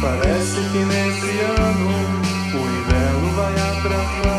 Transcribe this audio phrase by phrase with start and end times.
[0.00, 1.88] Parece que nesse ano
[2.52, 4.33] o inverno vai atrasar.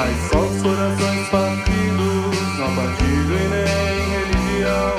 [0.00, 4.96] São só os corações partidos Não partido e nem religião.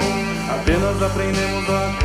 [0.53, 1.97] Apenas aprendemos a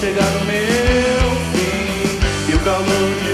[0.00, 2.50] chegar no meu fim.
[2.50, 3.31] E o calor de